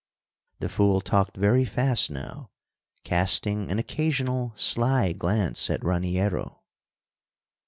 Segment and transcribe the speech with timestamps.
[0.61, 2.49] '"The fool talked very fast now,
[3.03, 6.63] casting an occasional sly glance at Raniero.